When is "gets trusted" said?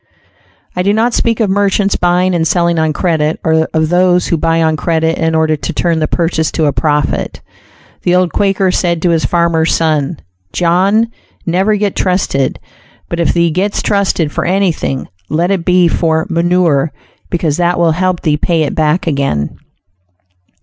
13.51-14.31